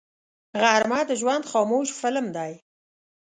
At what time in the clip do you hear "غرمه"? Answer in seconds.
0.61-0.99